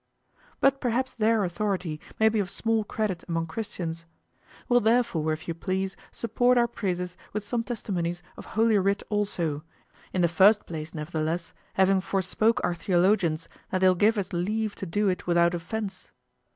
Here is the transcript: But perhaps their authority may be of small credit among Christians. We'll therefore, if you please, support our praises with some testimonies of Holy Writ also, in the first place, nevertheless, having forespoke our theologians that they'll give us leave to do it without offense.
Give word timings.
But 0.59 0.81
perhaps 0.81 1.13
their 1.13 1.43
authority 1.43 2.01
may 2.19 2.27
be 2.27 2.39
of 2.39 2.49
small 2.49 2.83
credit 2.83 3.23
among 3.29 3.45
Christians. 3.45 4.07
We'll 4.67 4.79
therefore, 4.79 5.31
if 5.31 5.47
you 5.47 5.53
please, 5.53 5.95
support 6.11 6.57
our 6.57 6.67
praises 6.67 7.15
with 7.33 7.43
some 7.43 7.63
testimonies 7.63 8.23
of 8.35 8.45
Holy 8.57 8.79
Writ 8.79 9.03
also, 9.09 9.63
in 10.11 10.21
the 10.23 10.27
first 10.27 10.65
place, 10.65 10.95
nevertheless, 10.95 11.53
having 11.75 12.01
forespoke 12.01 12.59
our 12.63 12.73
theologians 12.73 13.47
that 13.69 13.81
they'll 13.81 13.93
give 13.93 14.17
us 14.17 14.33
leave 14.33 14.73
to 14.77 14.87
do 14.87 15.07
it 15.07 15.27
without 15.27 15.53
offense. 15.53 16.09